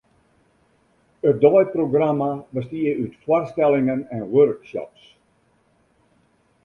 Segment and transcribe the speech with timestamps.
[1.29, 5.05] It deiprogramma bestie út foarstellingen en workshops.